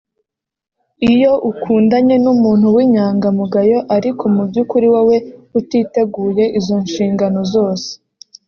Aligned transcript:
Iyo 1.11 1.31
ukundanye 1.51 2.15
n’umuntu 2.23 2.67
w’inyangamugayo 2.75 3.77
ariko 3.95 4.23
mu 4.35 4.43
by’ukuri 4.49 4.85
wowe 4.93 5.17
utiteguye 5.59 6.43
izo 6.59 6.75
nshingano 6.85 7.39
zose 7.53 7.89